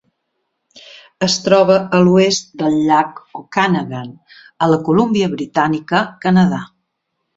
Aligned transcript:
Es 1.25 1.33
troba 1.47 1.75
a 1.97 1.99
l'oest 2.07 2.49
del 2.61 2.77
llac 2.87 3.21
Okanagan 3.41 4.09
a 4.67 4.71
la 4.73 4.81
Colúmbia 4.89 5.29
Britànica, 5.35 6.03
Canadà. 6.25 6.63